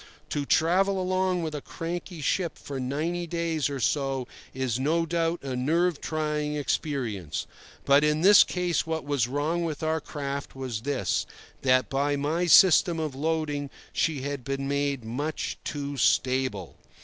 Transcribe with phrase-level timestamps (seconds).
[0.29, 5.43] To travel along with a cranky ship for ninety days or so is no doubt
[5.43, 7.45] a nerve trying experience;
[7.85, 11.27] but in this case what was wrong with our craft was this:
[11.61, 16.79] that by my system of loading she had been made much too stable.